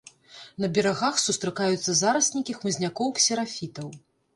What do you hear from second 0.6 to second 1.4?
На берагах